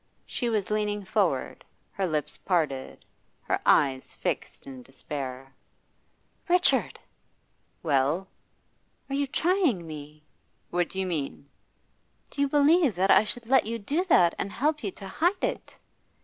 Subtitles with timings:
[0.25, 3.05] She was leaning forward, her lips parted,
[3.43, 5.53] her eyes fixed in despair.
[6.49, 6.99] 'Richard!'
[7.83, 8.27] 'Well?'
[9.11, 10.23] 'Are you trying me?'
[10.71, 11.49] 'What do you mean?'
[12.31, 15.43] 'Do you believe that I should let you do that and help you to hide
[15.43, 15.77] it?